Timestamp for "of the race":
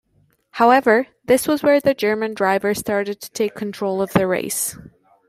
4.01-4.75